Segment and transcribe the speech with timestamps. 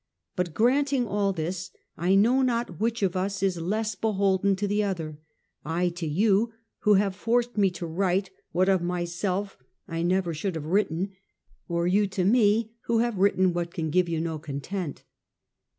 [0.35, 4.83] But granting all this, I know not which of us is less beholden to the
[4.83, 5.19] other:
[5.63, 10.55] I to you, who have forced me to write what of myself I never should
[10.55, 11.11] have written;
[11.67, 15.03] or you to me, who have written what can give you no content.